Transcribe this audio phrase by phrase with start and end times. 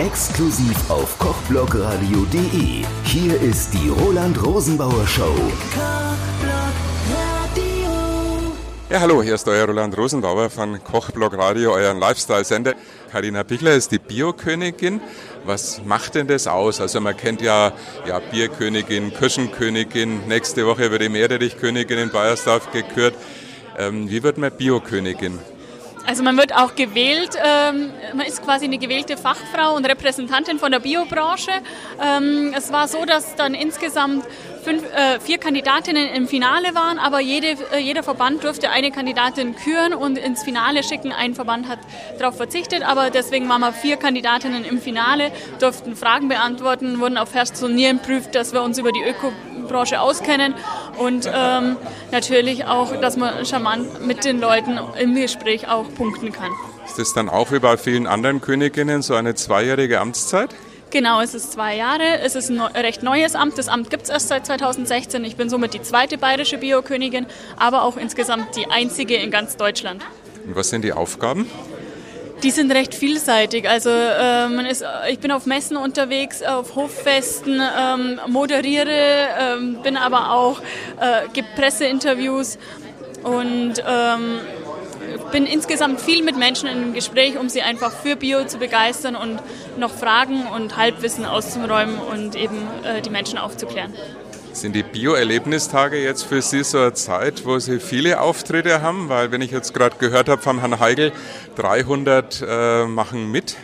[0.00, 2.84] Exklusiv auf kochblogradio.de.
[3.04, 5.32] Hier ist die Roland Rosenbauer Show.
[8.90, 12.74] Ja, hallo, hier ist euer Roland Rosenbauer von Kochblog Radio, euren Lifestyle-Sender.
[13.12, 15.00] Karina Bichler ist die Biokönigin.
[15.44, 16.80] Was macht denn das aus?
[16.80, 17.72] Also man kennt ja,
[18.04, 20.26] ja Bierkönigin, Kirschenkönigin.
[20.26, 23.14] Nächste Woche wird die Meerrettichkönigin in Bayersdorf gekürt.
[23.78, 25.38] Ähm, wie wird man Biokönigin?
[26.06, 30.70] Also man wird auch gewählt, ähm, man ist quasi eine gewählte Fachfrau und Repräsentantin von
[30.70, 31.50] der Biobranche.
[32.02, 34.26] Ähm, es war so, dass dann insgesamt
[34.62, 39.56] fünf, äh, vier Kandidatinnen im Finale waren, aber jede, äh, jeder Verband durfte eine Kandidatin
[39.56, 41.10] küren und ins Finale schicken.
[41.10, 41.78] Ein Verband hat
[42.18, 47.34] darauf verzichtet, aber deswegen waren wir vier Kandidatinnen im Finale, durften Fragen beantworten, wurden auf
[47.34, 50.54] Herz und Nieren prüft, dass wir uns über die Ökobranche auskennen
[50.98, 51.76] und ähm,
[52.10, 56.50] natürlich auch, dass man charmant mit den Leuten im Gespräch auch punkten kann.
[56.86, 60.54] Ist das dann auch wie bei vielen anderen Königinnen so eine zweijährige Amtszeit?
[60.90, 62.20] Genau, es ist zwei Jahre.
[62.22, 63.58] Es ist ein recht neues Amt.
[63.58, 65.24] Das Amt gibt es erst seit 2016.
[65.24, 70.02] Ich bin somit die zweite bayerische Biokönigin, aber auch insgesamt die einzige in ganz Deutschland.
[70.46, 71.50] Und was sind die Aufgaben?
[72.44, 73.66] Die sind recht vielseitig.
[73.66, 79.96] Also äh, man ist, ich bin auf Messen unterwegs, auf Hoffesten, ähm, moderiere, ähm, bin
[79.96, 80.60] aber auch,
[81.00, 82.58] äh, gebe Presseinterviews
[83.22, 84.40] und ähm,
[85.32, 89.40] bin insgesamt viel mit Menschen im Gespräch, um sie einfach für Bio zu begeistern und
[89.78, 93.94] noch Fragen und Halbwissen auszuräumen und eben äh, die Menschen aufzuklären.
[94.54, 99.08] Sind die Bio-Erlebnistage jetzt für Sie so eine Zeit, wo Sie viele Auftritte haben?
[99.08, 101.10] Weil, wenn ich jetzt gerade gehört habe von Herrn Heigl,
[101.56, 103.56] 300 äh, machen mit.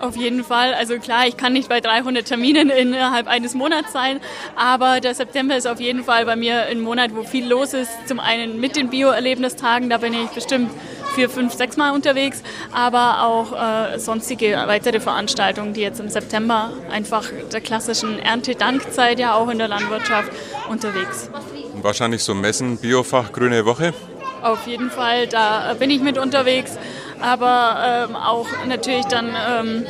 [0.00, 0.74] Auf jeden Fall.
[0.74, 4.20] Also klar, ich kann nicht bei 300 Terminen innerhalb eines Monats sein,
[4.56, 7.92] aber der September ist auf jeden Fall bei mir ein Monat, wo viel los ist.
[8.06, 10.72] Zum einen mit den Bio-Erlebnistagen, da bin ich bestimmt
[11.14, 16.72] vier, fünf, sechs Mal unterwegs, aber auch äh, sonstige weitere Veranstaltungen, die jetzt im September
[16.90, 20.30] einfach der klassischen Erntedankzeit ja auch in der Landwirtschaft
[20.68, 21.30] unterwegs.
[21.74, 23.94] Und wahrscheinlich so Messen, Biofach, Grüne Woche?
[24.42, 26.76] Auf jeden Fall, da bin ich mit unterwegs
[27.22, 29.86] aber ähm, auch natürlich dann ähm,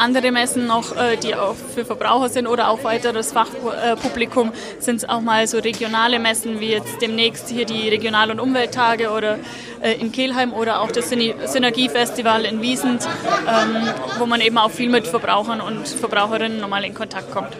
[0.00, 5.08] andere Messen noch, äh, die auch für Verbraucher sind oder auch weiteres Fachpublikum, sind es
[5.08, 9.38] auch mal so regionale Messen wie jetzt demnächst hier die Regional- und Umwelttage oder
[9.82, 13.06] äh, in Kelheim oder auch das Synergiefestival in Wiesent,
[13.48, 13.88] ähm,
[14.18, 17.56] wo man eben auch viel mit Verbrauchern und Verbraucherinnen nochmal in Kontakt kommt.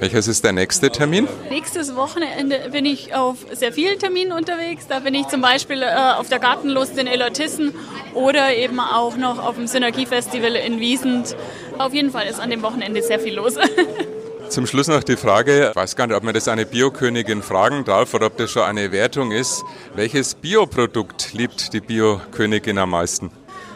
[0.00, 1.28] Welches ist der nächste Termin?
[1.50, 4.86] Nächstes Wochenende bin ich auf sehr vielen Terminen unterwegs.
[4.88, 7.74] Da bin ich zum Beispiel äh, auf der Gartenlust in Ellertissen
[8.14, 11.36] oder eben auch noch auf dem Synergiefestival in Wiesent.
[11.78, 13.54] Auf jeden Fall ist an dem Wochenende sehr viel los.
[14.48, 17.84] Zum Schluss noch die Frage, ich weiß gar nicht, ob man das eine Biokönigin fragen
[17.84, 19.64] darf oder ob das schon eine Wertung ist.
[19.94, 23.30] Welches Bioprodukt liebt die Biokönigin am meisten?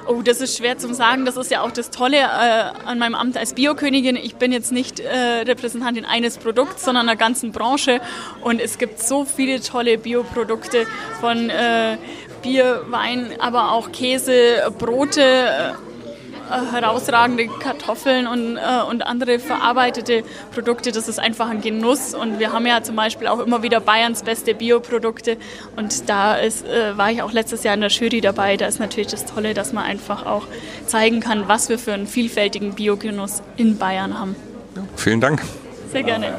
[0.06, 1.26] Oh, das ist schwer zu sagen.
[1.26, 4.16] Das ist ja auch das Tolle äh, an meinem Amt als Biokönigin.
[4.16, 8.00] Ich bin jetzt nicht äh, Repräsentantin eines Produkts, sondern einer ganzen Branche.
[8.40, 10.86] Und es gibt so viele tolle Bioprodukte
[11.20, 11.98] von äh,
[12.42, 15.74] Bier, Wein, aber auch Käse, Brote
[16.50, 20.92] äh, herausragende Kartoffeln und, äh, und andere verarbeitete Produkte.
[20.92, 22.14] Das ist einfach ein Genuss.
[22.14, 25.36] Und wir haben ja zum Beispiel auch immer wieder Bayerns beste Bioprodukte.
[25.76, 28.56] Und da ist, äh, war ich auch letztes Jahr in der Jury dabei.
[28.56, 30.46] Da ist natürlich das Tolle, dass man einfach auch
[30.86, 34.34] zeigen kann, was wir für einen vielfältigen Biogenuss in Bayern haben.
[34.96, 35.42] Vielen Dank.
[35.92, 36.38] Sehr gerne.